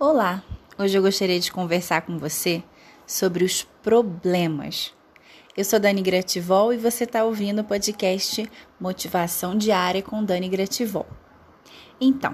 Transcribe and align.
Olá! 0.00 0.44
Hoje 0.78 0.96
eu 0.96 1.02
gostaria 1.02 1.40
de 1.40 1.50
conversar 1.50 2.02
com 2.02 2.18
você 2.18 2.62
sobre 3.04 3.44
os 3.44 3.64
problemas. 3.82 4.94
Eu 5.56 5.64
sou 5.64 5.80
Dani 5.80 6.00
Grativol 6.02 6.72
e 6.72 6.76
você 6.76 7.02
está 7.02 7.24
ouvindo 7.24 7.62
o 7.62 7.64
podcast 7.64 8.48
Motivação 8.78 9.58
Diária 9.58 10.00
com 10.00 10.22
Dani 10.22 10.48
Grativol. 10.48 11.04
Então, 12.00 12.32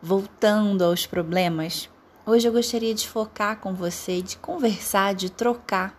voltando 0.00 0.84
aos 0.84 1.04
problemas, 1.06 1.90
hoje 2.24 2.48
eu 2.48 2.52
gostaria 2.52 2.94
de 2.94 3.06
focar 3.06 3.60
com 3.60 3.74
você, 3.74 4.22
de 4.22 4.38
conversar, 4.38 5.14
de 5.14 5.28
trocar 5.28 5.94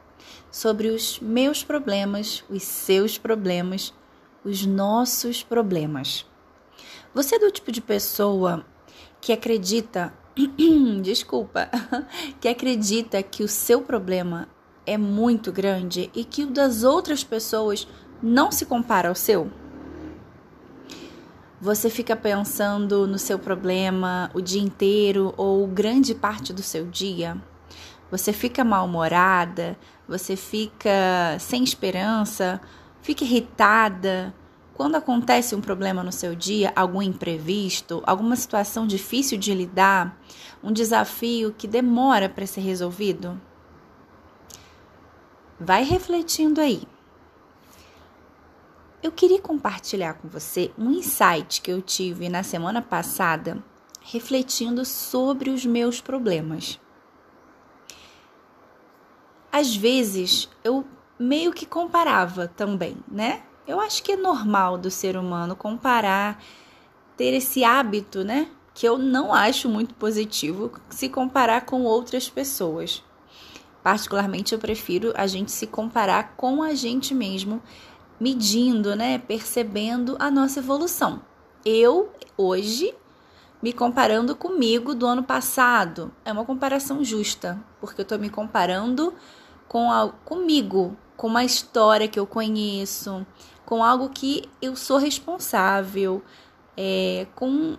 sobre 0.50 0.88
os 0.88 1.20
meus 1.20 1.64
problemas, 1.64 2.44
os 2.50 2.64
seus 2.64 3.20
problemas, 3.20 3.94
os 4.44 4.66
nossos 4.66 5.44
problemas. 5.44 6.26
Você 7.14 7.36
é 7.36 7.40
do 7.40 7.52
tipo 7.52 7.72
de 7.72 7.82
pessoa 7.82 8.66
que 9.22 9.32
acredita 9.32 10.12
desculpa, 11.02 11.70
que 12.40 12.48
acredita 12.48 13.22
que 13.24 13.44
o 13.44 13.48
seu 13.48 13.82
problema 13.82 14.48
é 14.86 14.98
muito 14.98 15.52
grande 15.52 16.10
e 16.14 16.24
que 16.24 16.44
o 16.44 16.48
das 16.48 16.84
outras 16.84 17.24
pessoas 17.24 17.88
não 18.22 18.52
se 18.52 18.66
compara 18.66 19.10
ao 19.10 19.16
seu? 19.16 19.52
Você 21.60 21.90
fica 21.90 22.16
pensando 22.16 23.08
no 23.08 23.18
seu 23.18 23.40
problema 23.40 24.30
o 24.34 24.42
dia 24.42 24.62
inteiro 24.62 25.34
ou 25.38 25.66
grande 25.66 26.14
parte 26.14 26.54
do 26.54 26.62
seu 26.62 26.86
dia? 26.86 27.36
Você 28.12 28.32
fica 28.32 28.64
mal-humorada? 28.64 29.76
Você 30.08 30.36
fica 30.36 31.36
sem 31.40 31.64
esperança? 31.64 32.62
Fica 33.02 33.24
irritada? 33.24 34.34
Quando 34.78 34.94
acontece 34.94 35.56
um 35.56 35.60
problema 35.60 36.04
no 36.04 36.12
seu 36.12 36.36
dia, 36.36 36.72
algum 36.76 37.02
imprevisto, 37.02 38.04
alguma 38.06 38.36
situação 38.36 38.86
difícil 38.86 39.36
de 39.36 39.52
lidar, 39.52 40.22
um 40.64 40.72
desafio 40.72 41.52
que 41.52 41.68
demora 41.68 42.30
para 42.30 42.46
ser 42.46 42.62
resolvido, 42.62 43.42
vai 45.60 45.84
refletindo 45.84 46.62
aí. 46.62 46.84
Eu 49.02 49.12
queria 49.12 49.42
compartilhar 49.42 50.14
com 50.14 50.28
você 50.28 50.72
um 50.78 50.92
insight 50.92 51.60
que 51.60 51.72
eu 51.72 51.82
tive 51.82 52.30
na 52.30 52.44
semana 52.44 52.80
passada, 52.80 53.58
refletindo 54.00 54.86
sobre 54.86 55.50
os 55.50 55.66
meus 55.66 56.00
problemas. 56.00 56.80
Às 59.52 59.76
vezes 59.76 60.48
eu 60.64 60.86
meio 61.18 61.52
que 61.52 61.66
comparava 61.66 62.48
também, 62.48 62.96
né? 63.08 63.47
Eu 63.68 63.82
acho 63.82 64.02
que 64.02 64.14
é 64.14 64.16
normal 64.16 64.78
do 64.78 64.90
ser 64.90 65.18
humano 65.18 65.54
comparar, 65.54 66.42
ter 67.18 67.34
esse 67.34 67.66
hábito, 67.66 68.24
né? 68.24 68.48
Que 68.74 68.88
eu 68.88 68.98
não 68.98 69.34
acho 69.34 69.68
muito 69.68 69.94
positivo 69.96 70.72
se 70.90 71.10
comparar 71.10 71.66
com 71.66 71.84
outras 71.84 72.30
pessoas. 72.30 73.04
Particularmente, 73.84 74.54
eu 74.54 74.60
prefiro 74.60 75.14
a 75.18 75.28
gente 75.28 75.52
se 75.52 75.68
comparar 75.68 76.36
com 76.38 76.64
a 76.64 76.74
gente 76.74 77.14
mesmo, 77.14 77.62
medindo, 78.18 78.96
né? 78.96 79.18
Percebendo 79.18 80.16
a 80.18 80.32
nossa 80.32 80.60
evolução. 80.60 81.22
Eu, 81.66 82.10
hoje, 82.38 82.96
me 83.62 83.74
comparando 83.74 84.34
comigo 84.34 84.96
do 84.96 85.06
ano 85.06 85.24
passado, 85.24 86.14
é 86.24 86.32
uma 86.32 86.46
comparação 86.46 87.04
justa, 87.04 87.62
porque 87.82 88.00
eu 88.00 88.06
tô 88.06 88.18
me 88.18 88.30
comparando 88.30 89.14
com 89.68 89.92
a, 89.92 90.10
comigo, 90.24 90.96
com 91.18 91.28
uma 91.28 91.44
história 91.44 92.08
que 92.08 92.20
eu 92.20 92.28
conheço, 92.28 93.26
com 93.68 93.84
algo 93.84 94.08
que 94.08 94.50
eu 94.62 94.78
sou 94.78 94.98
responsável, 94.98 96.24
é, 96.78 97.28
com 97.36 97.78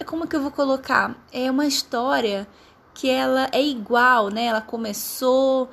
é 0.00 0.02
como 0.02 0.26
que 0.26 0.34
eu 0.34 0.42
vou 0.42 0.50
colocar? 0.50 1.16
É 1.32 1.48
uma 1.48 1.66
história 1.66 2.48
que 2.92 3.08
ela 3.08 3.48
é 3.52 3.62
igual, 3.62 4.28
né? 4.28 4.46
Ela 4.46 4.60
começou 4.60 5.70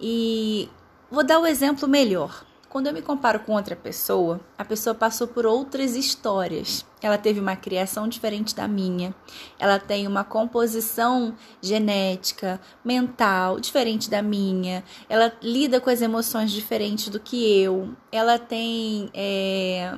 e 0.00 0.68
vou 1.08 1.24
dar 1.24 1.38
o 1.38 1.42
um 1.42 1.46
exemplo 1.46 1.86
melhor. 1.86 2.44
Quando 2.72 2.86
eu 2.86 2.94
me 2.94 3.02
comparo 3.02 3.40
com 3.40 3.52
outra 3.52 3.76
pessoa, 3.76 4.40
a 4.56 4.64
pessoa 4.64 4.94
passou 4.94 5.28
por 5.28 5.44
outras 5.44 5.94
histórias. 5.94 6.86
Ela 7.02 7.18
teve 7.18 7.38
uma 7.38 7.54
criação 7.54 8.08
diferente 8.08 8.54
da 8.54 8.66
minha. 8.66 9.14
Ela 9.58 9.78
tem 9.78 10.06
uma 10.06 10.24
composição 10.24 11.36
genética, 11.60 12.58
mental 12.82 13.60
diferente 13.60 14.08
da 14.08 14.22
minha. 14.22 14.82
Ela 15.06 15.36
lida 15.42 15.82
com 15.82 15.90
as 15.90 16.00
emoções 16.00 16.50
diferentes 16.50 17.10
do 17.10 17.20
que 17.20 17.60
eu. 17.60 17.94
Ela 18.10 18.38
tem 18.38 19.10
é, 19.12 19.94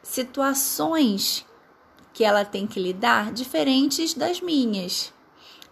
situações 0.00 1.44
que 2.14 2.22
ela 2.22 2.44
tem 2.44 2.68
que 2.68 2.78
lidar 2.78 3.32
diferentes 3.32 4.14
das 4.14 4.40
minhas. 4.40 5.12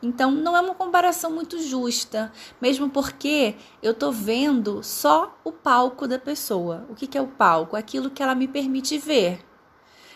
Então, 0.03 0.31
não 0.31 0.57
é 0.57 0.61
uma 0.61 0.75
comparação 0.75 1.31
muito 1.31 1.59
justa, 1.61 2.31
mesmo 2.61 2.91
porque 2.91 3.55
eu 3.83 3.95
tô 3.95 4.13
vendo 4.13 4.83
só 4.83 5.39
o 5.43 5.51
palco 5.51 6.07
da 6.07 6.19
pessoa. 6.19 6.87
O 6.91 6.95
que, 6.95 7.07
que 7.07 7.17
é 7.17 7.23
o 7.23 7.27
palco? 7.27 7.77
Aquilo 7.77 8.11
que 8.11 8.23
ela 8.23 8.35
me 8.35 8.47
permite 8.47 8.99
ver, 8.99 9.41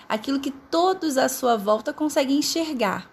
aquilo 0.09 0.39
que 0.41 0.51
todos 0.51 1.17
à 1.17 1.29
sua 1.29 1.57
volta 1.57 1.93
conseguem 1.93 2.39
enxergar. 2.39 3.11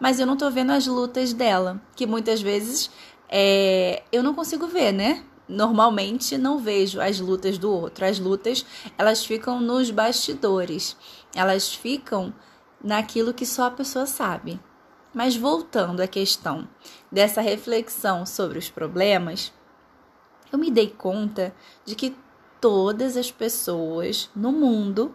Mas 0.00 0.18
eu 0.18 0.26
não 0.26 0.36
tô 0.36 0.50
vendo 0.50 0.70
as 0.70 0.86
lutas 0.86 1.32
dela, 1.32 1.80
que 1.94 2.06
muitas 2.06 2.40
vezes 2.40 2.90
é, 3.28 4.02
eu 4.10 4.22
não 4.22 4.34
consigo 4.34 4.66
ver, 4.66 4.92
né? 4.92 5.24
Normalmente 5.48 6.36
não 6.36 6.58
vejo 6.58 7.00
as 7.00 7.20
lutas 7.20 7.58
do 7.58 7.70
outro. 7.70 8.04
As 8.04 8.18
lutas, 8.18 8.66
elas 8.96 9.24
ficam 9.24 9.60
nos 9.60 9.90
bastidores. 9.90 10.96
Elas 11.34 11.72
ficam 11.72 12.34
naquilo 12.82 13.32
que 13.32 13.46
só 13.46 13.64
a 13.64 13.70
pessoa 13.70 14.06
sabe. 14.06 14.60
Mas 15.18 15.34
voltando 15.34 16.00
à 16.00 16.06
questão 16.06 16.68
dessa 17.10 17.40
reflexão 17.40 18.24
sobre 18.24 18.56
os 18.56 18.70
problemas, 18.70 19.52
eu 20.52 20.56
me 20.56 20.70
dei 20.70 20.90
conta 20.90 21.52
de 21.84 21.96
que 21.96 22.16
todas 22.60 23.16
as 23.16 23.28
pessoas 23.28 24.30
no 24.32 24.52
mundo 24.52 25.12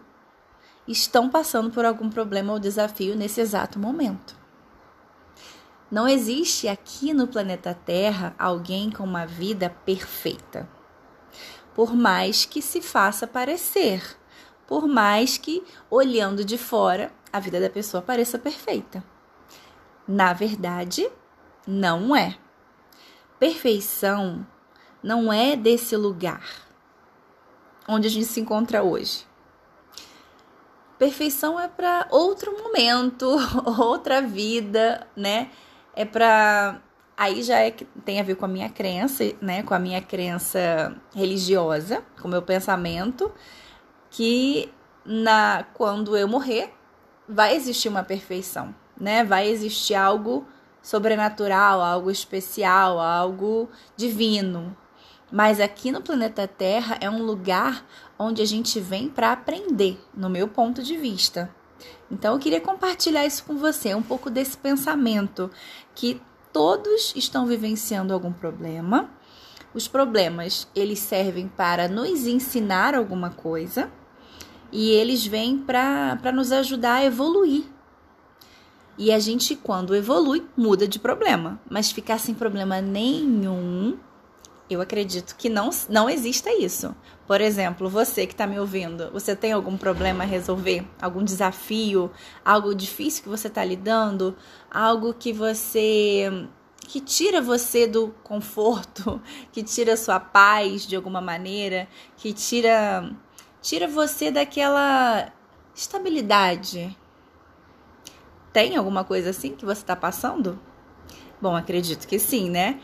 estão 0.86 1.30
passando 1.30 1.70
por 1.70 1.86
algum 1.86 2.10
problema 2.10 2.52
ou 2.52 2.58
desafio 2.58 3.16
nesse 3.16 3.40
exato 3.40 3.78
momento. 3.78 4.36
Não 5.90 6.06
existe 6.06 6.68
aqui 6.68 7.14
no 7.14 7.26
planeta 7.26 7.72
Terra 7.72 8.34
alguém 8.38 8.90
com 8.90 9.04
uma 9.04 9.24
vida 9.24 9.70
perfeita. 9.86 10.68
Por 11.74 11.94
mais 11.94 12.44
que 12.44 12.60
se 12.60 12.82
faça 12.82 13.26
parecer, 13.26 14.18
por 14.66 14.86
mais 14.86 15.38
que 15.38 15.64
olhando 15.90 16.44
de 16.44 16.58
fora 16.58 17.10
a 17.32 17.40
vida 17.40 17.58
da 17.58 17.70
pessoa 17.70 18.02
pareça 18.02 18.38
perfeita. 18.38 19.13
Na 20.06 20.32
verdade, 20.32 21.10
não 21.66 22.14
é. 22.14 22.36
Perfeição 23.38 24.46
não 25.02 25.32
é 25.32 25.56
desse 25.56 25.96
lugar 25.96 26.64
onde 27.88 28.06
a 28.06 28.10
gente 28.10 28.26
se 28.26 28.40
encontra 28.40 28.82
hoje. 28.82 29.26
Perfeição 30.98 31.58
é 31.58 31.68
para 31.68 32.06
outro 32.10 32.56
momento, 32.56 33.36
outra 33.78 34.22
vida, 34.22 35.06
né? 35.16 35.50
É 35.94 36.04
para 36.04 36.80
aí 37.16 37.42
já 37.42 37.58
é 37.58 37.70
que 37.70 37.84
tem 38.04 38.18
a 38.20 38.22
ver 38.22 38.36
com 38.36 38.44
a 38.44 38.48
minha 38.48 38.68
crença, 38.68 39.24
né? 39.40 39.62
Com 39.62 39.74
a 39.74 39.78
minha 39.78 40.00
crença 40.00 40.96
religiosa, 41.14 42.02
com 42.20 42.28
o 42.28 42.30
meu 42.30 42.42
pensamento, 42.42 43.32
que 44.10 44.72
na 45.04 45.64
quando 45.74 46.16
eu 46.16 46.26
morrer 46.26 46.72
vai 47.28 47.54
existir 47.54 47.88
uma 47.88 48.02
perfeição 48.02 48.74
né? 48.98 49.24
Vai 49.24 49.48
existir 49.48 49.94
algo 49.94 50.46
sobrenatural, 50.82 51.80
algo 51.80 52.10
especial, 52.10 53.00
algo 53.00 53.68
divino. 53.96 54.76
Mas 55.32 55.58
aqui 55.58 55.90
no 55.90 56.02
planeta 56.02 56.46
Terra 56.46 56.98
é 57.00 57.08
um 57.08 57.22
lugar 57.22 57.84
onde 58.18 58.42
a 58.42 58.46
gente 58.46 58.78
vem 58.78 59.08
para 59.08 59.32
aprender, 59.32 59.98
no 60.14 60.28
meu 60.28 60.46
ponto 60.46 60.82
de 60.82 60.96
vista. 60.96 61.50
Então 62.10 62.34
eu 62.34 62.38
queria 62.38 62.60
compartilhar 62.60 63.26
isso 63.26 63.42
com 63.44 63.56
você, 63.56 63.94
um 63.94 64.02
pouco 64.02 64.30
desse 64.30 64.56
pensamento 64.56 65.50
que 65.94 66.20
todos 66.52 67.12
estão 67.16 67.46
vivenciando 67.46 68.14
algum 68.14 68.32
problema. 68.32 69.10
Os 69.72 69.88
problemas, 69.88 70.68
eles 70.74 71.00
servem 71.00 71.48
para 71.48 71.88
nos 71.88 72.26
ensinar 72.26 72.94
alguma 72.94 73.30
coisa 73.30 73.90
e 74.70 74.90
eles 74.90 75.26
vêm 75.26 75.58
para 75.58 76.30
nos 76.32 76.52
ajudar 76.52 76.96
a 76.96 77.04
evoluir 77.04 77.73
e 78.96 79.12
a 79.12 79.18
gente, 79.18 79.56
quando 79.56 79.94
evolui, 79.94 80.44
muda 80.56 80.86
de 80.86 80.98
problema. 80.98 81.60
Mas 81.68 81.90
ficar 81.90 82.18
sem 82.18 82.34
problema 82.34 82.80
nenhum, 82.80 83.98
eu 84.70 84.80
acredito 84.80 85.34
que 85.36 85.48
não, 85.48 85.70
não 85.88 86.08
exista 86.08 86.50
isso. 86.52 86.94
Por 87.26 87.40
exemplo, 87.40 87.88
você 87.88 88.26
que 88.26 88.32
está 88.32 88.46
me 88.46 88.58
ouvindo, 88.58 89.10
você 89.10 89.34
tem 89.34 89.52
algum 89.52 89.76
problema 89.76 90.24
a 90.24 90.26
resolver? 90.26 90.86
Algum 91.00 91.24
desafio? 91.24 92.10
Algo 92.44 92.74
difícil 92.74 93.22
que 93.22 93.28
você 93.28 93.48
está 93.48 93.64
lidando? 93.64 94.36
Algo 94.70 95.12
que 95.12 95.32
você. 95.32 96.46
que 96.86 97.00
tira 97.00 97.42
você 97.42 97.88
do 97.88 98.14
conforto, 98.22 99.20
que 99.50 99.62
tira 99.62 99.96
sua 99.96 100.20
paz 100.20 100.86
de 100.86 100.94
alguma 100.94 101.20
maneira, 101.20 101.88
que 102.16 102.32
tira. 102.32 103.10
tira 103.60 103.88
você 103.88 104.30
daquela 104.30 105.32
estabilidade 105.74 106.96
Tem 108.54 108.76
alguma 108.76 109.02
coisa 109.02 109.30
assim 109.30 109.56
que 109.56 109.64
você 109.64 109.80
está 109.80 109.96
passando? 109.96 110.60
Bom, 111.42 111.56
acredito 111.56 112.06
que 112.06 112.20
sim, 112.20 112.48
né? 112.48 112.80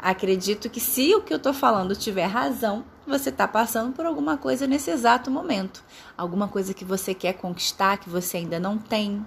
Acredito 0.00 0.68
que 0.68 0.80
se 0.80 1.14
o 1.14 1.22
que 1.22 1.32
eu 1.32 1.38
tô 1.38 1.54
falando 1.54 1.94
tiver 1.94 2.26
razão, 2.26 2.84
você 3.06 3.30
está 3.30 3.46
passando 3.46 3.92
por 3.92 4.04
alguma 4.04 4.36
coisa 4.36 4.66
nesse 4.66 4.90
exato 4.90 5.30
momento. 5.30 5.84
Alguma 6.18 6.48
coisa 6.48 6.74
que 6.74 6.84
você 6.84 7.14
quer 7.14 7.34
conquistar, 7.34 7.98
que 7.98 8.10
você 8.10 8.38
ainda 8.38 8.58
não 8.58 8.76
tem. 8.76 9.24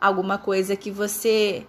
Alguma 0.00 0.38
coisa 0.38 0.74
que 0.74 0.90
você 0.90 1.68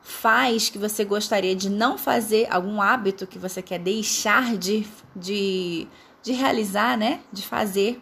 faz 0.00 0.68
que 0.68 0.78
você 0.78 1.04
gostaria 1.04 1.56
de 1.56 1.68
não 1.68 1.98
fazer, 1.98 2.46
algum 2.50 2.80
hábito 2.80 3.26
que 3.26 3.38
você 3.38 3.60
quer 3.60 3.80
deixar 3.80 4.56
de, 4.56 4.86
de, 5.14 5.88
de 6.22 6.32
realizar, 6.32 6.96
né? 6.96 7.20
De 7.32 7.42
fazer. 7.42 8.00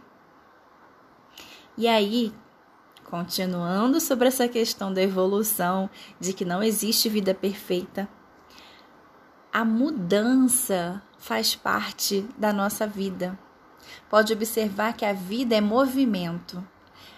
E 1.74 1.88
aí, 1.88 2.34
continuando 3.10 4.00
sobre 4.00 4.28
essa 4.28 4.46
questão 4.46 4.92
da 4.92 5.02
evolução, 5.02 5.90
de 6.18 6.32
que 6.32 6.44
não 6.44 6.62
existe 6.62 7.08
vida 7.08 7.34
perfeita, 7.34 8.08
a 9.52 9.64
mudança 9.64 11.02
faz 11.18 11.56
parte 11.56 12.24
da 12.38 12.52
nossa 12.52 12.86
vida. 12.86 13.38
Pode 14.08 14.32
observar 14.32 14.92
que 14.94 15.04
a 15.04 15.12
vida 15.12 15.56
é 15.56 15.60
movimento, 15.60 16.64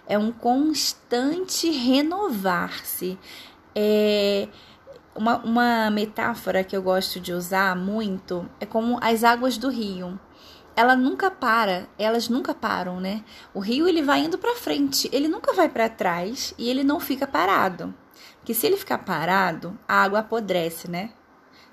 é 0.06 0.18
um 0.18 0.32
constante 0.32 1.70
renovar-se. 1.70 3.18
É 3.74 4.48
uma, 5.14 5.38
uma 5.38 5.90
metáfora 5.90 6.64
que 6.64 6.76
eu 6.76 6.82
gosto 6.82 7.20
de 7.20 7.32
usar 7.32 7.76
muito 7.76 8.48
é 8.58 8.66
como 8.66 8.98
as 9.02 9.24
águas 9.24 9.58
do 9.58 9.68
rio. 9.68 10.18
Ela 10.74 10.96
nunca 10.96 11.30
para, 11.30 11.86
elas 11.98 12.28
nunca 12.28 12.54
param, 12.54 12.98
né? 12.98 13.22
O 13.52 13.60
rio 13.60 13.86
ele 13.86 14.02
vai 14.02 14.20
indo 14.20 14.38
para 14.38 14.56
frente, 14.56 15.08
ele 15.12 15.28
nunca 15.28 15.52
vai 15.52 15.68
para 15.68 15.88
trás 15.88 16.54
e 16.56 16.68
ele 16.70 16.82
não 16.82 16.98
fica 16.98 17.26
parado. 17.26 17.94
Porque 18.38 18.54
se 18.54 18.66
ele 18.66 18.76
ficar 18.76 18.98
parado, 18.98 19.78
a 19.86 20.02
água 20.02 20.20
apodrece, 20.20 20.90
né? 20.90 21.12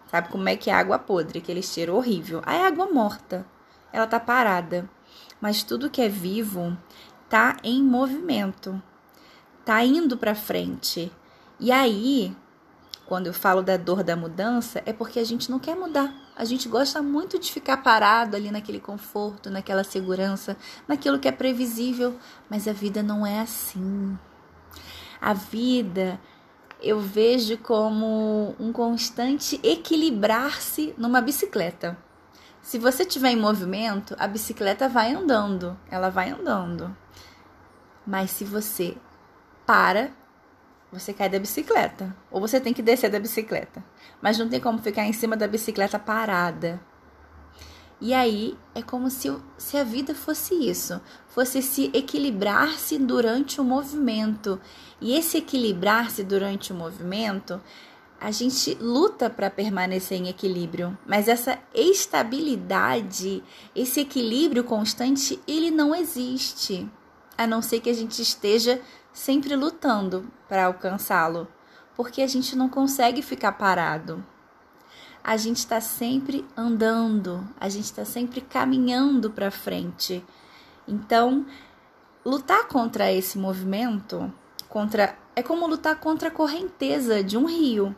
Sabe 0.08 0.30
como 0.30 0.50
é 0.50 0.56
que 0.56 0.70
é 0.70 0.74
água 0.74 1.00
podre, 1.00 1.40
aquele 1.40 1.62
cheiro 1.62 1.96
horrível? 1.96 2.42
A 2.46 2.68
água 2.68 2.92
morta, 2.92 3.46
ela 3.94 4.08
tá 4.08 4.20
parada. 4.20 4.90
Mas 5.40 5.64
tudo 5.64 5.90
que 5.90 6.02
é 6.02 6.10
vivo 6.10 6.78
tá 7.30 7.58
em 7.64 7.82
movimento, 7.82 8.82
tá 9.64 9.84
indo 9.84 10.18
para 10.18 10.36
frente. 10.36 11.12
E 11.60 11.72
aí, 11.72 12.36
quando 13.06 13.28
eu 13.28 13.34
falo 13.34 13.62
da 13.62 13.78
dor 13.78 14.04
da 14.04 14.16
mudança, 14.16 14.82
é 14.86 14.92
porque 14.92 15.20
a 15.20 15.24
gente 15.24 15.50
não 15.50 15.60
quer 15.60 15.76
mudar. 15.76 16.14
A 16.40 16.46
gente 16.46 16.70
gosta 16.70 17.02
muito 17.02 17.38
de 17.38 17.52
ficar 17.52 17.76
parado 17.84 18.34
ali 18.34 18.50
naquele 18.50 18.80
conforto, 18.80 19.50
naquela 19.50 19.84
segurança, 19.84 20.56
naquilo 20.88 21.20
que 21.20 21.28
é 21.28 21.34
previsível, 21.34 22.18
mas 22.50 22.66
a 22.66 22.72
vida 22.72 23.04
não 23.04 23.28
é 23.28 23.42
assim. 23.42 24.18
A 25.20 25.34
vida 25.34 26.18
eu 26.82 26.98
vejo 27.02 27.58
como 27.58 28.56
um 28.58 28.72
constante 28.72 29.60
equilibrar-se 29.62 30.96
numa 30.98 31.20
bicicleta. 31.20 31.98
Se 32.62 32.80
você 32.80 33.04
estiver 33.04 33.32
em 33.32 33.36
movimento, 33.36 34.16
a 34.18 34.26
bicicleta 34.26 34.88
vai 34.88 35.14
andando, 35.14 35.78
ela 35.92 36.10
vai 36.10 36.30
andando. 36.30 36.96
Mas 38.08 38.32
se 38.32 38.46
você 38.46 38.96
para, 39.66 40.14
você 40.92 41.14
cai 41.14 41.30
da 41.30 41.40
bicicleta. 41.40 42.16
Ou 42.32 42.42
você 42.42 42.60
tem 42.60 42.74
que 42.74 42.82
descer 42.82 43.10
da 43.10 43.20
bicicleta. 43.20 43.84
Mas 44.22 44.38
não 44.38 44.50
tem 44.50 44.60
como 44.60 44.80
ficar 44.80 45.06
em 45.06 45.14
cima 45.14 45.38
da 45.38 45.48
bicicleta 45.48 46.00
parada. 46.00 46.82
E 48.02 48.14
aí 48.14 48.58
é 48.74 48.82
como 48.82 49.10
se, 49.10 49.36
se 49.58 49.76
a 49.78 49.84
vida 49.84 50.16
fosse 50.16 50.56
isso, 50.56 51.02
fosse 51.28 51.62
se 51.62 51.92
equilibrar-se 51.94 52.98
durante 52.98 53.60
o 53.60 53.64
movimento. 53.64 54.60
E 55.02 55.16
esse 55.16 55.38
equilibrar-se 55.38 56.24
durante 56.24 56.72
o 56.72 56.76
movimento, 56.76 57.62
a 58.20 58.32
gente 58.32 58.74
luta 58.76 59.30
para 59.30 59.50
permanecer 59.50 60.18
em 60.18 60.30
equilíbrio, 60.30 60.98
mas 61.06 61.28
essa 61.28 61.60
estabilidade, 61.74 63.44
esse 63.76 64.02
equilíbrio 64.02 64.64
constante, 64.64 65.40
ele 65.48 65.72
não 65.72 65.96
existe, 65.96 66.90
a 67.38 67.48
não 67.48 67.62
ser 67.62 67.80
que 67.80 67.90
a 67.90 67.94
gente 67.94 68.22
esteja 68.22 68.82
sempre 69.12 69.56
lutando 69.56 70.32
para 70.48 70.66
alcançá-lo, 70.66 71.48
porque 71.96 72.22
a 72.22 72.28
gente 72.28 72.56
não 72.56 72.70
consegue 72.70 73.22
ficar 73.22 73.54
parado 73.54 74.24
a 75.24 75.38
gente 75.38 75.58
está 75.58 75.82
sempre 75.82 76.46
andando, 76.56 77.48
a 77.60 77.70
gente 77.70 77.86
está 77.86 78.06
sempre 78.06 78.42
caminhando 78.42 79.30
para 79.30 79.52
frente. 79.52 80.26
Então, 80.88 81.46
lutar 82.26 82.68
contra 82.68 83.12
esse 83.12 83.38
movimento, 83.38 84.34
contra 84.68 85.18
é 85.36 85.44
como 85.44 85.68
lutar 85.68 86.00
contra 86.00 86.30
a 86.30 86.32
correnteza 86.32 87.24
de 87.24 87.38
um 87.38 87.46
rio. 87.46 87.96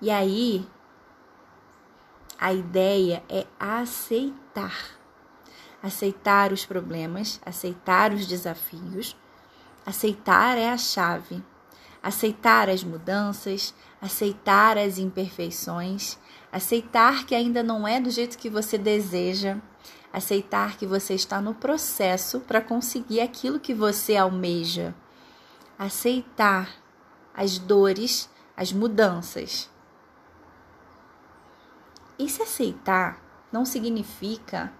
E 0.00 0.10
aí, 0.10 0.68
a 2.38 2.52
ideia 2.52 3.22
é 3.28 3.46
aceitar. 3.58 4.96
Aceitar 5.82 6.52
os 6.52 6.66
problemas, 6.66 7.40
aceitar 7.44 8.12
os 8.12 8.26
desafios. 8.26 9.16
Aceitar 9.88 10.58
é 10.58 10.68
a 10.68 10.76
chave 10.76 11.42
aceitar 12.02 12.68
as 12.68 12.82
mudanças, 12.84 13.74
aceitar 14.00 14.78
as 14.78 14.98
imperfeições, 14.98 16.18
aceitar 16.50 17.26
que 17.26 17.34
ainda 17.34 17.62
não 17.62 17.86
é 17.86 18.00
do 18.00 18.10
jeito 18.10 18.38
que 18.38 18.48
você 18.48 18.78
deseja, 18.78 19.58
aceitar 20.12 20.76
que 20.76 20.86
você 20.86 21.14
está 21.14 21.40
no 21.40 21.54
processo 21.54 22.40
para 22.40 22.60
conseguir 22.60 23.20
aquilo 23.20 23.60
que 23.60 23.74
você 23.74 24.16
almeja, 24.16 24.94
aceitar 25.78 26.70
as 27.34 27.58
dores, 27.58 28.30
as 28.56 28.72
mudanças. 28.72 29.70
E 32.18 32.28
se 32.28 32.42
aceitar 32.42 33.22
não 33.52 33.64
significa 33.64 34.72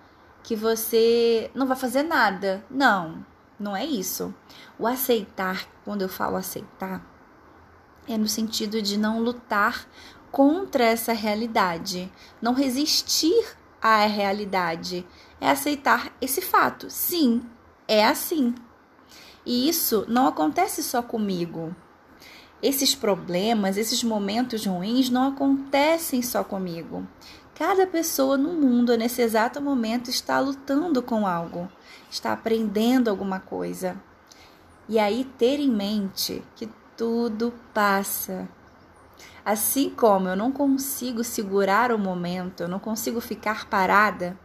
que 0.42 0.56
você 0.56 1.50
não 1.54 1.66
vai 1.66 1.76
fazer 1.76 2.02
nada. 2.02 2.64
Não, 2.70 3.24
não 3.58 3.76
é 3.76 3.84
isso. 3.84 4.34
O 4.78 4.86
aceitar, 4.86 5.66
quando 5.84 6.02
eu 6.02 6.08
falo 6.08 6.36
aceitar, 6.36 7.04
é 8.06 8.16
no 8.16 8.28
sentido 8.28 8.80
de 8.80 8.96
não 8.96 9.20
lutar 9.20 9.86
contra 10.30 10.84
essa 10.84 11.12
realidade, 11.12 12.10
não 12.40 12.54
resistir 12.54 13.56
à 13.80 14.06
realidade, 14.06 15.06
é 15.40 15.50
aceitar 15.50 16.12
esse 16.20 16.40
fato. 16.40 16.90
Sim, 16.90 17.42
é 17.86 18.04
assim. 18.04 18.54
E 19.44 19.68
isso 19.68 20.04
não 20.08 20.26
acontece 20.26 20.82
só 20.82 21.02
comigo. 21.02 21.74
Esses 22.60 22.94
problemas, 22.94 23.76
esses 23.76 24.02
momentos 24.02 24.66
ruins 24.66 25.08
não 25.08 25.28
acontecem 25.28 26.20
só 26.22 26.42
comigo. 26.42 27.06
Cada 27.58 27.86
pessoa 27.86 28.36
no 28.36 28.52
mundo, 28.52 28.96
nesse 28.96 29.20
exato 29.20 29.60
momento, 29.60 30.08
está 30.08 30.38
lutando 30.38 31.02
com 31.02 31.26
algo 31.26 31.68
está 32.10 32.32
aprendendo 32.32 33.08
alguma 33.08 33.40
coisa. 33.40 33.96
E 34.88 34.98
aí 34.98 35.24
ter 35.24 35.60
em 35.60 35.70
mente 35.70 36.42
que 36.56 36.70
tudo 36.96 37.52
passa. 37.74 38.48
Assim 39.44 39.90
como 39.90 40.28
eu 40.28 40.36
não 40.36 40.52
consigo 40.52 41.22
segurar 41.24 41.92
o 41.92 41.98
momento, 41.98 42.62
eu 42.62 42.68
não 42.68 42.78
consigo 42.78 43.20
ficar 43.20 43.66
parada, 43.66 44.38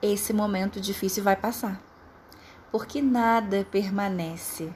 esse 0.00 0.32
momento 0.32 0.80
difícil 0.80 1.22
vai 1.22 1.36
passar. 1.36 1.80
Porque 2.70 3.02
nada 3.02 3.66
permanece. 3.70 4.72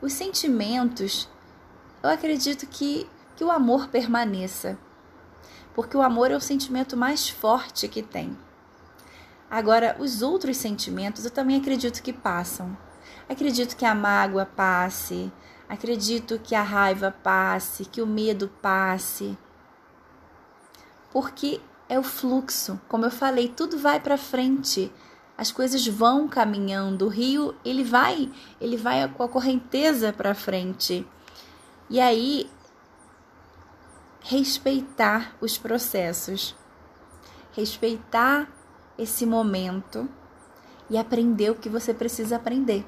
Os 0.00 0.12
sentimentos, 0.12 1.28
eu 2.02 2.10
acredito 2.10 2.66
que, 2.66 3.08
que 3.36 3.44
o 3.44 3.50
amor 3.50 3.88
permaneça. 3.88 4.78
Porque 5.74 5.96
o 5.96 6.02
amor 6.02 6.30
é 6.30 6.36
o 6.36 6.40
sentimento 6.40 6.96
mais 6.96 7.28
forte 7.28 7.88
que 7.88 8.02
tem. 8.02 8.36
Agora, 9.50 9.96
os 9.98 10.22
outros 10.22 10.56
sentimentos 10.56 11.24
eu 11.24 11.30
também 11.30 11.56
acredito 11.56 12.02
que 12.02 12.12
passam. 12.12 12.76
Acredito 13.28 13.76
que 13.76 13.84
a 13.84 13.94
mágoa 13.94 14.46
passe, 14.46 15.32
acredito 15.68 16.38
que 16.38 16.54
a 16.54 16.62
raiva 16.62 17.14
passe, 17.22 17.84
que 17.84 18.00
o 18.00 18.06
medo 18.06 18.48
passe. 18.60 19.36
Porque 21.10 21.60
é 21.88 21.98
o 21.98 22.02
fluxo, 22.02 22.80
como 22.88 23.04
eu 23.04 23.10
falei, 23.10 23.48
tudo 23.48 23.76
vai 23.76 24.00
para 24.00 24.16
frente. 24.16 24.90
As 25.36 25.52
coisas 25.52 25.86
vão 25.86 26.28
caminhando, 26.28 27.06
o 27.06 27.08
rio, 27.08 27.54
ele 27.64 27.84
vai, 27.84 28.30
ele 28.60 28.76
vai 28.76 29.06
com 29.08 29.22
a 29.22 29.28
correnteza 29.28 30.12
para 30.12 30.34
frente. 30.34 31.06
E 31.90 32.00
aí 32.00 32.50
respeitar 34.22 35.36
os 35.40 35.58
processos. 35.58 36.56
Respeitar 37.52 38.50
esse 38.96 39.26
momento 39.26 40.08
e 40.88 40.96
aprender 40.96 41.50
o 41.50 41.54
que 41.54 41.68
você 41.68 41.92
precisa 41.92 42.36
aprender. 42.36 42.86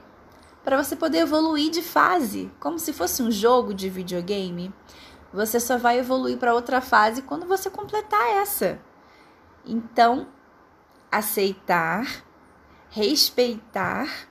Para 0.64 0.82
você 0.82 0.96
poder 0.96 1.18
evoluir 1.18 1.70
de 1.70 1.82
fase, 1.82 2.50
como 2.58 2.78
se 2.78 2.92
fosse 2.92 3.22
um 3.22 3.30
jogo 3.30 3.74
de 3.74 3.90
videogame. 3.90 4.72
Você 5.32 5.60
só 5.60 5.76
vai 5.76 5.98
evoluir 5.98 6.38
para 6.38 6.54
outra 6.54 6.80
fase 6.80 7.22
quando 7.22 7.46
você 7.46 7.68
completar 7.68 8.36
essa. 8.36 8.80
Então, 9.66 10.28
aceitar, 11.10 12.24
respeitar. 12.88 14.28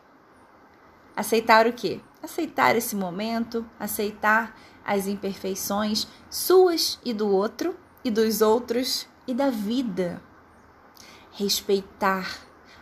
Aceitar 1.16 1.68
o 1.68 1.74
quê? 1.74 2.02
aceitar 2.24 2.76
esse 2.78 2.96
momento, 2.96 3.70
aceitar 3.78 4.58
as 4.86 5.08
imperfeições 5.08 6.08
suas 6.30 7.00
e 7.04 7.14
do 7.14 7.28
outro 7.30 7.76
e 8.04 8.12
dos 8.12 8.42
outros 8.42 9.08
e 9.28 9.34
da 9.34 9.50
vida. 9.50 10.22
Respeitar 11.32 12.40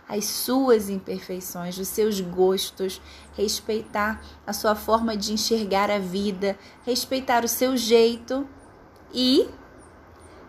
as 0.07 0.25
suas 0.25 0.89
imperfeições, 0.89 1.77
os 1.77 1.87
seus 1.87 2.19
gostos, 2.19 3.01
respeitar 3.33 4.21
a 4.45 4.51
sua 4.51 4.75
forma 4.75 5.15
de 5.15 5.31
enxergar 5.31 5.89
a 5.89 5.99
vida, 5.99 6.57
respeitar 6.85 7.45
o 7.45 7.47
seu 7.47 7.77
jeito 7.77 8.45
e 9.13 9.49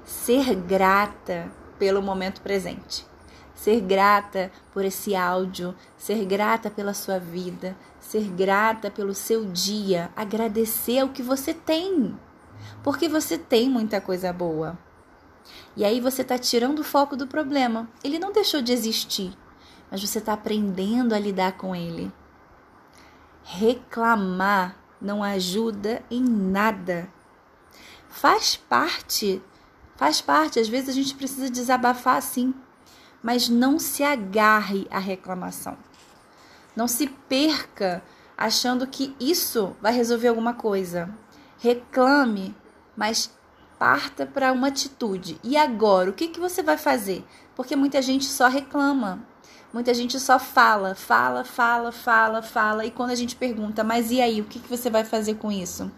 ser 0.04 0.54
grata 0.56 1.52
pelo 1.78 2.02
momento 2.02 2.40
presente. 2.40 3.06
Ser 3.54 3.80
grata 3.80 4.50
por 4.72 4.84
esse 4.84 5.14
áudio, 5.14 5.74
ser 5.96 6.24
grata 6.24 6.68
pela 6.68 6.92
sua 6.92 7.20
vida, 7.20 7.76
ser 8.02 8.24
grata 8.32 8.90
pelo 8.90 9.14
seu 9.14 9.46
dia, 9.46 10.10
agradecer 10.16 11.04
o 11.04 11.10
que 11.10 11.22
você 11.22 11.54
tem, 11.54 12.18
porque 12.82 13.08
você 13.08 13.38
tem 13.38 13.70
muita 13.70 14.00
coisa 14.00 14.32
boa. 14.32 14.76
E 15.76 15.84
aí 15.84 16.00
você 16.00 16.22
está 16.22 16.36
tirando 16.36 16.80
o 16.80 16.84
foco 16.84 17.16
do 17.16 17.26
problema. 17.26 17.88
Ele 18.02 18.18
não 18.18 18.32
deixou 18.32 18.60
de 18.60 18.72
existir, 18.72 19.32
mas 19.90 20.02
você 20.02 20.18
está 20.18 20.32
aprendendo 20.32 21.14
a 21.14 21.18
lidar 21.18 21.52
com 21.52 21.74
ele. 21.74 22.12
Reclamar 23.44 24.76
não 25.00 25.22
ajuda 25.22 26.02
em 26.10 26.22
nada. 26.22 27.08
Faz 28.08 28.56
parte, 28.56 29.40
faz 29.96 30.20
parte. 30.20 30.58
Às 30.58 30.68
vezes 30.68 30.90
a 30.90 30.92
gente 30.92 31.14
precisa 31.14 31.48
desabafar 31.48 32.20
sim, 32.20 32.52
mas 33.22 33.48
não 33.48 33.78
se 33.78 34.02
agarre 34.02 34.88
à 34.90 34.98
reclamação. 34.98 35.78
Não 36.74 36.88
se 36.88 37.06
perca 37.06 38.02
achando 38.36 38.86
que 38.86 39.14
isso 39.20 39.76
vai 39.80 39.92
resolver 39.92 40.28
alguma 40.28 40.54
coisa. 40.54 41.08
Reclame, 41.58 42.56
mas 42.96 43.30
parta 43.78 44.24
para 44.24 44.52
uma 44.52 44.68
atitude. 44.68 45.38
E 45.42 45.56
agora, 45.56 46.10
o 46.10 46.12
que, 46.12 46.28
que 46.28 46.40
você 46.40 46.62
vai 46.62 46.78
fazer? 46.78 47.24
Porque 47.54 47.76
muita 47.76 48.00
gente 48.00 48.24
só 48.24 48.48
reclama. 48.48 49.26
Muita 49.72 49.94
gente 49.94 50.20
só 50.20 50.38
fala, 50.38 50.94
fala, 50.94 51.44
fala, 51.44 51.90
fala, 51.92 52.42
fala. 52.42 52.84
E 52.84 52.90
quando 52.90 53.10
a 53.10 53.14
gente 53.14 53.34
pergunta, 53.34 53.82
mas 53.82 54.10
e 54.10 54.20
aí, 54.20 54.40
o 54.40 54.44
que, 54.44 54.58
que 54.58 54.68
você 54.68 54.90
vai 54.90 55.02
fazer 55.02 55.34
com 55.34 55.50
isso? 55.50 55.90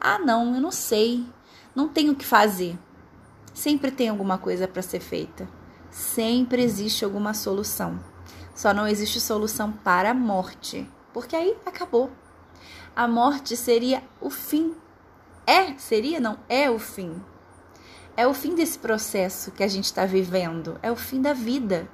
Ah, 0.00 0.18
não, 0.18 0.54
eu 0.54 0.60
não 0.60 0.70
sei. 0.70 1.26
Não 1.74 1.88
tenho 1.88 2.12
o 2.12 2.16
que 2.16 2.24
fazer. 2.24 2.78
Sempre 3.52 3.90
tem 3.90 4.08
alguma 4.08 4.38
coisa 4.38 4.68
para 4.68 4.80
ser 4.80 5.00
feita. 5.00 5.48
Sempre 5.90 6.62
existe 6.62 7.04
alguma 7.04 7.34
solução. 7.34 7.98
Só 8.56 8.74
não 8.74 8.88
existe 8.88 9.20
solução 9.20 9.70
para 9.70 10.10
a 10.10 10.14
morte. 10.14 10.90
Porque 11.12 11.36
aí 11.36 11.56
acabou. 11.64 12.10
A 12.96 13.06
morte 13.06 13.56
seria 13.56 14.02
o 14.20 14.30
fim 14.30 14.74
é, 15.46 15.78
seria, 15.78 16.18
não, 16.18 16.36
é 16.48 16.68
o 16.68 16.76
fim. 16.76 17.22
É 18.16 18.26
o 18.26 18.34
fim 18.34 18.56
desse 18.56 18.80
processo 18.80 19.52
que 19.52 19.62
a 19.62 19.68
gente 19.68 19.84
está 19.84 20.04
vivendo. 20.04 20.76
É 20.82 20.90
o 20.90 20.96
fim 20.96 21.22
da 21.22 21.32
vida. 21.32 21.88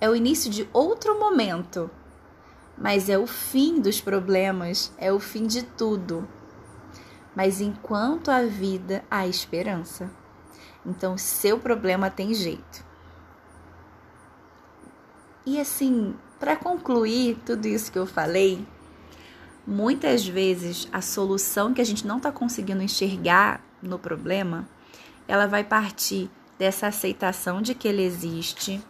É 0.00 0.10
o 0.10 0.16
início 0.16 0.50
de 0.50 0.68
outro 0.72 1.16
momento. 1.20 1.88
Mas 2.76 3.08
é 3.08 3.16
o 3.16 3.26
fim 3.26 3.80
dos 3.80 4.00
problemas. 4.00 4.92
É 4.98 5.12
o 5.12 5.20
fim 5.20 5.46
de 5.46 5.62
tudo. 5.62 6.28
Mas 7.36 7.60
enquanto 7.60 8.32
há 8.32 8.42
vida, 8.42 9.04
há 9.08 9.28
esperança. 9.28 10.10
Então, 10.84 11.16
seu 11.16 11.60
problema 11.60 12.10
tem 12.10 12.34
jeito. 12.34 12.84
E 15.44 15.60
assim, 15.60 16.14
para 16.38 16.56
concluir 16.56 17.38
tudo 17.44 17.66
isso 17.66 17.90
que 17.90 17.98
eu 17.98 18.06
falei, 18.06 18.64
Muitas 19.66 20.26
vezes 20.26 20.88
a 20.92 21.00
solução 21.00 21.72
que 21.72 21.80
a 21.80 21.84
gente 21.84 22.04
não 22.04 22.16
está 22.16 22.32
conseguindo 22.32 22.82
enxergar 22.82 23.64
no 23.80 23.96
problema, 23.96 24.68
ela 25.28 25.46
vai 25.46 25.62
partir 25.62 26.28
dessa 26.58 26.88
aceitação 26.88 27.62
de 27.62 27.72
que 27.72 27.86
ele 27.86 28.02
existe, 28.02 28.82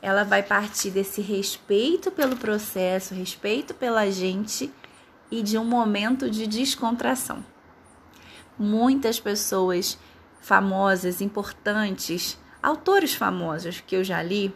ela 0.00 0.22
vai 0.22 0.40
partir 0.40 0.90
desse 0.90 1.20
respeito 1.20 2.12
pelo 2.12 2.36
processo, 2.36 3.12
respeito 3.12 3.74
pela 3.74 4.08
gente 4.08 4.72
e 5.32 5.42
de 5.42 5.58
um 5.58 5.64
momento 5.64 6.30
de 6.30 6.46
descontração. 6.46 7.44
Muitas 8.56 9.18
pessoas 9.18 9.98
famosas, 10.40 11.20
importantes, 11.20 12.38
autores 12.62 13.14
famosos 13.14 13.80
que 13.80 13.96
eu 13.96 14.04
já 14.04 14.22
li, 14.22 14.54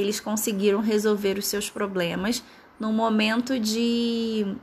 eles 0.00 0.20
conseguiram 0.20 0.80
resolver 0.80 1.38
os 1.38 1.46
seus 1.46 1.68
problemas 1.70 2.42
num 2.78 2.92
momento 2.92 3.58
de 3.60 4.56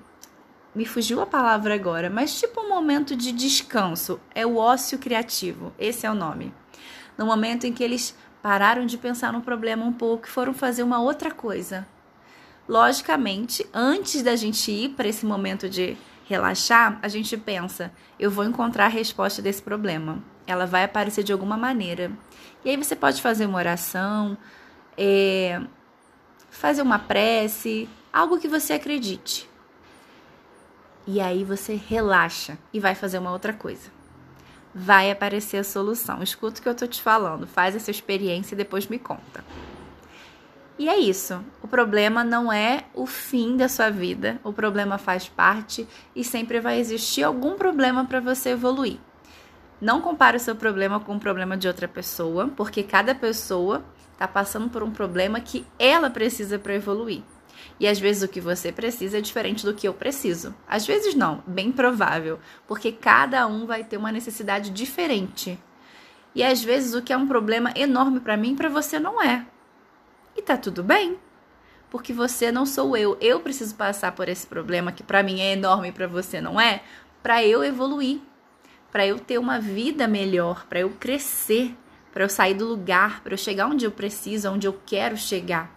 me 0.73 0.85
fugiu 0.85 1.21
a 1.21 1.25
palavra 1.25 1.73
agora, 1.73 2.09
mas 2.09 2.39
tipo 2.39 2.61
um 2.61 2.69
momento 2.69 3.15
de 3.15 3.31
descanso, 3.31 4.19
é 4.35 4.45
o 4.45 4.57
ócio 4.57 4.99
criativo, 4.99 5.73
esse 5.79 6.05
é 6.05 6.11
o 6.11 6.15
nome. 6.15 6.53
No 7.17 7.25
momento 7.25 7.65
em 7.65 7.73
que 7.73 7.83
eles 7.83 8.15
pararam 8.43 8.85
de 8.85 8.97
pensar 8.97 9.33
no 9.33 9.41
problema 9.41 9.83
um 9.83 9.91
pouco 9.91 10.27
e 10.27 10.29
foram 10.29 10.53
fazer 10.53 10.83
uma 10.83 10.99
outra 10.99 11.31
coisa. 11.31 11.87
Logicamente, 12.67 13.65
antes 13.73 14.21
da 14.21 14.35
gente 14.35 14.71
ir 14.71 14.89
para 14.89 15.07
esse 15.07 15.25
momento 15.25 15.67
de 15.67 15.97
relaxar, 16.25 16.99
a 17.01 17.07
gente 17.07 17.35
pensa: 17.37 17.91
eu 18.19 18.29
vou 18.29 18.43
encontrar 18.43 18.85
a 18.85 18.89
resposta 18.89 19.41
desse 19.41 19.61
problema. 19.61 20.21
Ela 20.45 20.65
vai 20.65 20.83
aparecer 20.83 21.23
de 21.23 21.31
alguma 21.31 21.57
maneira. 21.57 22.11
E 22.63 22.69
aí 22.69 22.77
você 22.77 22.95
pode 22.95 23.21
fazer 23.21 23.45
uma 23.45 23.57
oração, 23.57 24.37
é, 24.97 25.61
fazer 26.49 26.81
uma 26.81 26.97
prece, 26.97 27.87
algo 28.11 28.39
que 28.39 28.47
você 28.47 28.73
acredite. 28.73 29.49
E 31.05 31.21
aí 31.21 31.43
você 31.43 31.75
relaxa 31.75 32.57
e 32.73 32.79
vai 32.79 32.95
fazer 32.95 33.19
uma 33.19 33.31
outra 33.31 33.53
coisa. 33.53 33.89
Vai 34.73 35.09
aparecer 35.09 35.57
a 35.57 35.63
solução. 35.63 36.21
Escuta 36.21 36.59
o 36.59 36.63
que 36.63 36.67
eu 36.67 36.75
tô 36.75 36.87
te 36.87 37.01
falando, 37.01 37.47
faz 37.47 37.75
essa 37.75 37.91
experiência 37.91 38.55
e 38.55 38.57
depois 38.57 38.87
me 38.87 38.99
conta. 38.99 39.43
E 40.79 40.87
é 40.87 40.99
isso. 40.99 41.43
O 41.61 41.67
problema 41.67 42.23
não 42.23 42.51
é 42.53 42.83
o 42.93 43.05
fim 43.07 43.57
da 43.57 43.67
sua 43.67 43.89
vida. 43.89 44.39
O 44.43 44.53
problema 44.53 44.97
faz 44.97 45.27
parte 45.27 45.87
e 46.15 46.23
sempre 46.23 46.59
vai 46.59 46.79
existir 46.79 47.23
algum 47.23 47.55
problema 47.55 48.05
para 48.05 48.19
você 48.19 48.49
evoluir. 48.49 48.99
Não 49.81 50.01
compare 50.01 50.37
o 50.37 50.39
seu 50.39 50.55
problema 50.55 50.99
com 50.99 51.15
o 51.15 51.19
problema 51.19 51.55
de 51.55 51.67
outra 51.67 51.87
pessoa, 51.87 52.47
porque 52.55 52.83
cada 52.83 53.15
pessoa 53.15 53.83
está 54.17 54.27
passando 54.27 54.67
por 54.67 54.81
um 54.81 54.89
problema 54.89 55.39
que 55.39 55.63
ela 55.77 56.09
precisa 56.09 56.57
para 56.57 56.73
evoluir. 56.73 57.21
E 57.79 57.87
às 57.87 57.99
vezes 57.99 58.23
o 58.23 58.27
que 58.27 58.41
você 58.41 58.71
precisa 58.71 59.19
é 59.19 59.21
diferente 59.21 59.63
do 59.63 59.75
que 59.75 59.87
eu 59.87 59.93
preciso. 59.93 60.55
Às 60.67 60.87
vezes 60.87 61.13
não, 61.13 61.43
bem 61.45 61.71
provável, 61.71 62.39
porque 62.67 62.91
cada 62.91 63.45
um 63.45 63.67
vai 63.67 63.83
ter 63.83 63.95
uma 63.95 64.11
necessidade 64.11 64.71
diferente. 64.71 65.59
E 66.33 66.43
às 66.43 66.63
vezes 66.63 66.95
o 66.95 67.01
que 67.01 67.13
é 67.13 67.17
um 67.17 67.27
problema 67.27 67.71
enorme 67.75 68.19
para 68.19 68.35
mim, 68.35 68.55
para 68.55 68.69
você 68.69 68.99
não 68.99 69.21
é. 69.21 69.45
E 70.35 70.41
tá 70.41 70.57
tudo 70.57 70.83
bem. 70.83 71.17
Porque 71.89 72.11
você 72.11 72.51
não 72.51 72.65
sou 72.65 72.97
eu. 72.97 73.17
Eu 73.21 73.39
preciso 73.39 73.75
passar 73.75 74.13
por 74.13 74.27
esse 74.27 74.47
problema 74.47 74.91
que 74.91 75.03
para 75.03 75.21
mim 75.21 75.39
é 75.39 75.53
enorme 75.53 75.89
e 75.89 75.91
para 75.91 76.07
você 76.07 76.41
não 76.41 76.59
é, 76.59 76.81
para 77.21 77.45
eu 77.45 77.63
evoluir, 77.63 78.19
para 78.91 79.05
eu 79.05 79.19
ter 79.19 79.37
uma 79.37 79.59
vida 79.59 80.07
melhor, 80.07 80.65
para 80.65 80.79
eu 80.79 80.89
crescer, 80.89 81.75
para 82.17 82.23
eu 82.23 82.29
sair 82.29 82.55
do 82.55 82.65
lugar, 82.65 83.21
para 83.21 83.35
eu 83.35 83.37
chegar 83.37 83.67
onde 83.67 83.85
eu 83.85 83.91
preciso, 83.91 84.49
onde 84.49 84.65
eu 84.65 84.81
quero 84.87 85.15
chegar. 85.15 85.69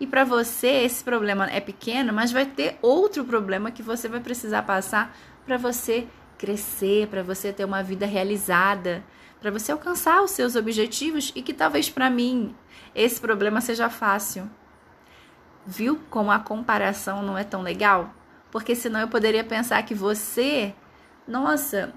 E 0.00 0.04
para 0.04 0.24
você 0.24 0.66
esse 0.66 1.04
problema 1.04 1.48
é 1.48 1.60
pequeno, 1.60 2.12
mas 2.12 2.32
vai 2.32 2.44
ter 2.44 2.76
outro 2.82 3.24
problema 3.24 3.70
que 3.70 3.84
você 3.84 4.08
vai 4.08 4.18
precisar 4.18 4.62
passar 4.62 5.16
para 5.44 5.56
você 5.56 6.08
crescer, 6.36 7.06
para 7.06 7.22
você 7.22 7.52
ter 7.52 7.64
uma 7.64 7.84
vida 7.84 8.04
realizada, 8.04 9.04
para 9.40 9.52
você 9.52 9.70
alcançar 9.70 10.24
os 10.24 10.32
seus 10.32 10.56
objetivos 10.56 11.30
e 11.36 11.40
que 11.40 11.54
talvez 11.54 11.88
para 11.88 12.10
mim 12.10 12.52
esse 12.92 13.20
problema 13.20 13.60
seja 13.60 13.88
fácil. 13.88 14.50
Viu 15.64 16.00
como 16.10 16.32
a 16.32 16.40
comparação 16.40 17.22
não 17.22 17.38
é 17.38 17.44
tão 17.44 17.62
legal? 17.62 18.12
Porque 18.50 18.74
senão 18.74 18.98
eu 18.98 19.06
poderia 19.06 19.44
pensar 19.44 19.84
que 19.84 19.94
você, 19.94 20.74
nossa, 21.28 21.94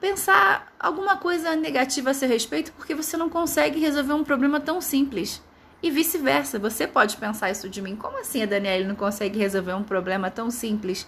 pensar 0.00 0.72
alguma 0.78 1.16
coisa 1.16 1.56
negativa 1.56 2.10
a 2.10 2.14
seu 2.14 2.28
respeito 2.28 2.72
porque 2.72 2.94
você 2.94 3.16
não 3.16 3.28
consegue 3.28 3.80
resolver 3.80 4.12
um 4.12 4.24
problema 4.24 4.60
tão 4.60 4.80
simples. 4.80 5.42
E 5.82 5.90
vice-versa, 5.90 6.58
você 6.58 6.86
pode 6.86 7.16
pensar 7.16 7.50
isso 7.50 7.68
de 7.68 7.80
mim. 7.80 7.94
Como 7.94 8.18
assim 8.18 8.42
a 8.42 8.46
Daniela 8.46 8.86
não 8.86 8.96
consegue 8.96 9.38
resolver 9.38 9.74
um 9.74 9.84
problema 9.84 10.30
tão 10.30 10.50
simples? 10.50 11.06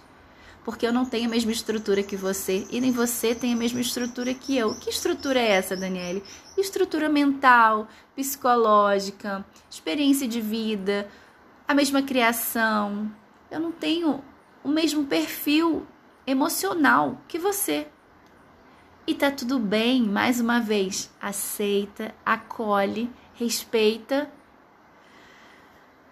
Porque 0.65 0.87
eu 0.87 0.93
não 0.93 1.05
tenho 1.05 1.27
a 1.27 1.31
mesma 1.31 1.51
estrutura 1.51 2.03
que 2.03 2.17
você 2.17 2.67
e 2.71 2.81
nem 2.81 2.93
você 2.93 3.35
tem 3.35 3.53
a 3.53 3.57
mesma 3.57 3.81
estrutura 3.81 4.33
que 4.33 4.57
eu. 4.57 4.75
Que 4.75 4.91
estrutura 4.91 5.41
é 5.41 5.53
essa, 5.53 5.77
Daniele? 5.77 6.23
Estrutura 6.57 7.09
mental, 7.09 7.89
psicológica, 8.15 9.45
experiência 9.69 10.29
de 10.29 10.41
vida, 10.41 11.09
a 11.67 11.75
mesma 11.75 12.03
criação. 12.03 13.11
Eu 13.51 13.59
não 13.59 13.73
tenho 13.73 14.23
o 14.63 14.69
mesmo 14.69 15.05
perfil 15.07 15.87
emocional 16.27 17.21
que 17.27 17.39
você. 17.39 17.89
E 19.11 19.15
tá 19.17 19.29
tudo 19.29 19.59
bem, 19.59 20.05
mais 20.05 20.41
uma 20.41 20.61
vez, 20.61 21.11
aceita, 21.21 22.15
acolhe, 22.25 23.11
respeita 23.35 24.31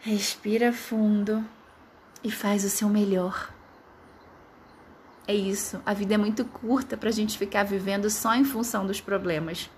Respira 0.00 0.73
fundo 0.73 1.45
e 2.25 2.28
faz 2.28 2.64
o 2.64 2.69
seu 2.69 2.88
melhor. 2.88 3.55
É 5.28 5.33
isso. 5.33 5.81
A 5.87 5.95
vida 5.95 6.14
é 6.14 6.19
muito 6.19 6.45
curta 6.45 6.97
para 6.97 7.09
a 7.09 7.12
gente 7.12 7.38
ficar 7.38 7.62
vivendo 7.62 8.11
só 8.11 8.35
em 8.35 8.45
função 8.45 8.85
dos 8.85 9.00
problemas. 9.00 9.71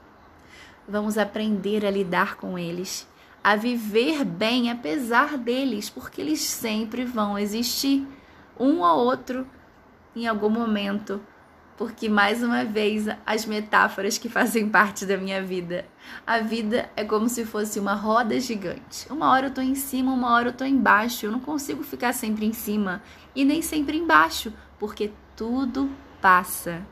Vamos 0.89 1.19
aprender 1.19 1.85
a 1.85 1.91
lidar 1.91 2.37
com 2.37 2.59
eles, 2.59 3.07
a 3.45 3.55
viver 3.55 4.25
bem 4.25 4.71
apesar 4.71 5.37
deles, 5.37 5.91
porque 5.91 6.23
eles 6.23 6.41
sempre 6.41 7.05
vão 7.05 7.39
existir. 7.39 8.09
Um 8.59 8.81
ou 8.81 9.05
outro, 9.05 9.47
em 10.17 10.27
algum 10.27 10.49
momento, 10.49 11.21
porque 11.81 12.11
mais 12.11 12.43
uma 12.43 12.63
vez 12.63 13.07
as 13.25 13.47
metáforas 13.47 14.19
que 14.19 14.29
fazem 14.29 14.69
parte 14.69 15.07
da 15.07 15.17
minha 15.17 15.43
vida. 15.43 15.87
A 16.27 16.41
vida 16.41 16.91
é 16.95 17.03
como 17.03 17.27
se 17.27 17.43
fosse 17.47 17.81
uma 17.81 17.95
roda 17.95 18.39
gigante. 18.39 19.11
Uma 19.11 19.31
hora 19.31 19.47
eu 19.47 19.51
tô 19.51 19.63
em 19.63 19.75
cima, 19.75 20.13
uma 20.13 20.31
hora 20.35 20.51
eu 20.51 20.53
tô 20.53 20.63
embaixo. 20.63 21.25
Eu 21.25 21.33
não 21.33 21.41
consigo 21.41 21.83
ficar 21.83 22.13
sempre 22.13 22.45
em 22.45 22.53
cima 22.53 23.03
e 23.35 23.47
nem 23.47 23.63
sempre 23.63 23.97
embaixo, 23.97 24.53
porque 24.79 25.11
tudo 25.35 25.89
passa. 26.21 26.83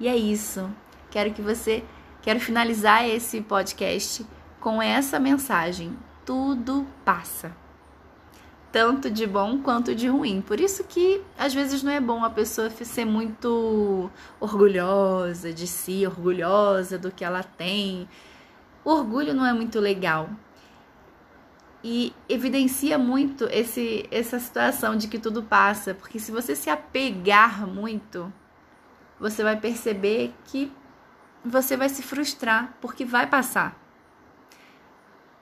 E 0.00 0.08
é 0.08 0.16
isso. 0.16 0.70
Quero 1.10 1.34
que 1.34 1.42
você 1.42 1.84
quero 2.22 2.40
finalizar 2.40 3.06
esse 3.06 3.42
podcast 3.42 4.24
com 4.58 4.80
essa 4.80 5.20
mensagem. 5.20 5.94
Tudo 6.24 6.86
passa 7.04 7.61
tanto 8.72 9.10
de 9.10 9.26
bom 9.26 9.58
quanto 9.58 9.94
de 9.94 10.08
ruim. 10.08 10.40
Por 10.40 10.58
isso 10.58 10.82
que 10.84 11.22
às 11.38 11.52
vezes 11.52 11.82
não 11.82 11.92
é 11.92 12.00
bom 12.00 12.24
a 12.24 12.30
pessoa 12.30 12.70
ser 12.70 13.04
muito 13.04 14.10
orgulhosa 14.40 15.52
de 15.52 15.66
si, 15.66 16.06
orgulhosa 16.06 16.98
do 16.98 17.12
que 17.12 17.22
ela 17.22 17.42
tem. 17.42 18.08
O 18.82 18.90
orgulho 18.90 19.34
não 19.34 19.44
é 19.44 19.52
muito 19.52 19.78
legal. 19.78 20.30
E 21.84 22.14
evidencia 22.28 22.96
muito 22.96 23.44
esse, 23.50 24.08
essa 24.10 24.38
situação 24.38 24.96
de 24.96 25.08
que 25.08 25.18
tudo 25.18 25.42
passa, 25.42 25.92
porque 25.92 26.18
se 26.18 26.32
você 26.32 26.56
se 26.56 26.70
apegar 26.70 27.66
muito, 27.66 28.32
você 29.20 29.42
vai 29.42 29.56
perceber 29.56 30.32
que 30.44 30.72
você 31.44 31.76
vai 31.76 31.88
se 31.88 32.02
frustrar, 32.02 32.74
porque 32.80 33.04
vai 33.04 33.26
passar. 33.26 33.76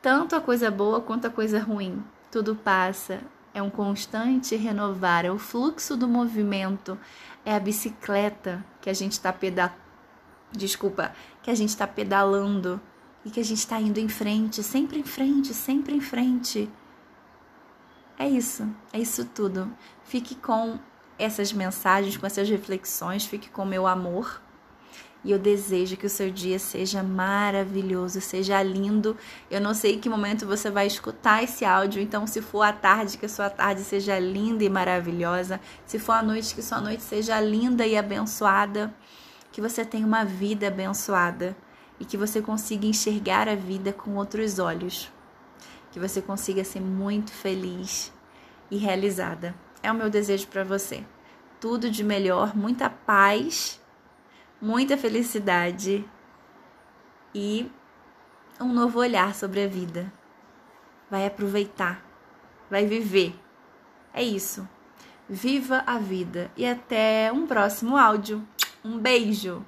Tanto 0.02 0.34
a 0.34 0.40
coisa 0.40 0.70
boa 0.70 1.00
quanto 1.00 1.26
a 1.26 1.30
coisa 1.30 1.60
ruim. 1.60 2.02
Tudo 2.30 2.54
passa, 2.54 3.20
é 3.52 3.62
um 3.62 3.70
constante 3.70 4.54
renovar, 4.56 5.24
é 5.24 5.30
o 5.30 5.38
fluxo 5.38 5.96
do 5.96 6.06
movimento, 6.06 6.98
é 7.44 7.54
a 7.54 7.60
bicicleta 7.60 8.64
que 8.80 8.88
a 8.88 8.92
gente 8.92 9.12
está 9.12 9.32
pedalando, 9.32 9.76
desculpa, 10.52 11.12
que 11.42 11.50
a 11.50 11.54
gente 11.54 11.70
está 11.70 11.86
pedalando 11.86 12.80
e 13.24 13.30
que 13.30 13.40
a 13.40 13.44
gente 13.44 13.58
está 13.58 13.80
indo 13.80 13.98
em 13.98 14.08
frente, 14.08 14.62
sempre 14.62 15.00
em 15.00 15.04
frente, 15.04 15.52
sempre 15.52 15.94
em 15.94 16.00
frente. 16.00 16.70
É 18.18 18.28
isso, 18.28 18.68
é 18.92 18.98
isso 18.98 19.24
tudo. 19.24 19.72
Fique 20.04 20.34
com 20.34 20.78
essas 21.18 21.52
mensagens, 21.52 22.16
com 22.16 22.26
essas 22.26 22.48
reflexões, 22.48 23.26
fique 23.26 23.50
com 23.50 23.64
meu 23.64 23.86
amor 23.86 24.40
e 25.22 25.32
eu 25.32 25.38
desejo 25.38 25.96
que 25.96 26.06
o 26.06 26.10
seu 26.10 26.30
dia 26.30 26.58
seja 26.58 27.02
maravilhoso, 27.02 28.20
seja 28.20 28.62
lindo. 28.62 29.16
Eu 29.50 29.60
não 29.60 29.74
sei 29.74 29.98
que 29.98 30.08
momento 30.08 30.46
você 30.46 30.70
vai 30.70 30.86
escutar 30.86 31.42
esse 31.42 31.64
áudio, 31.64 32.00
então 32.00 32.26
se 32.26 32.40
for 32.40 32.62
à 32.62 32.72
tarde, 32.72 33.18
que 33.18 33.26
a 33.26 33.28
sua 33.28 33.50
tarde 33.50 33.82
seja 33.82 34.18
linda 34.18 34.64
e 34.64 34.68
maravilhosa. 34.70 35.60
Se 35.84 35.98
for 35.98 36.12
à 36.12 36.22
noite, 36.22 36.54
que 36.54 36.62
sua 36.62 36.80
noite 36.80 37.02
seja 37.02 37.38
linda 37.40 37.86
e 37.86 37.98
abençoada. 37.98 38.94
Que 39.52 39.60
você 39.60 39.84
tenha 39.84 40.06
uma 40.06 40.24
vida 40.24 40.68
abençoada 40.68 41.56
e 41.98 42.04
que 42.04 42.16
você 42.16 42.40
consiga 42.40 42.86
enxergar 42.86 43.48
a 43.48 43.54
vida 43.54 43.92
com 43.92 44.14
outros 44.14 44.58
olhos. 44.58 45.10
Que 45.92 46.00
você 46.00 46.22
consiga 46.22 46.64
ser 46.64 46.80
muito 46.80 47.30
feliz 47.32 48.10
e 48.70 48.78
realizada. 48.78 49.54
É 49.82 49.90
o 49.90 49.94
meu 49.94 50.08
desejo 50.08 50.46
para 50.46 50.64
você. 50.64 51.04
Tudo 51.60 51.90
de 51.90 52.02
melhor, 52.02 52.56
muita 52.56 52.88
paz 52.88 53.79
muita 54.60 54.96
felicidade 54.96 56.04
e 57.34 57.70
um 58.60 58.72
novo 58.72 58.98
olhar 58.98 59.34
sobre 59.34 59.64
a 59.64 59.68
vida. 59.68 60.12
Vai 61.10 61.26
aproveitar, 61.26 62.04
vai 62.70 62.86
viver. 62.86 63.34
É 64.12 64.22
isso. 64.22 64.68
Viva 65.28 65.82
a 65.86 65.98
vida 65.98 66.50
e 66.56 66.66
até 66.66 67.32
um 67.32 67.46
próximo 67.46 67.96
áudio. 67.96 68.46
Um 68.84 68.98
beijo! 68.98 69.64